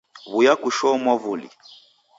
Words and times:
W'uya 0.31 0.53
kushoo 0.61 0.97
mwavuli 1.01 1.47